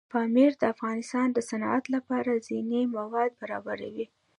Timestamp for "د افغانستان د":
0.61-1.39